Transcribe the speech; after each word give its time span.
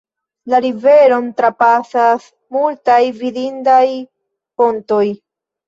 La 0.53 0.61
riveron 0.63 1.27
trapasas 1.41 2.25
multaj 2.57 2.97
vidindaj 3.21 3.87
pontoj. 4.11 5.07